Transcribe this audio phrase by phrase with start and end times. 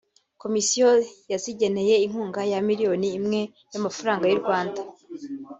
[0.41, 0.87] Komisiyo
[1.31, 4.81] yazigeneye inkunga ya miliyoni imwe y’amafaranga y’u Rwanda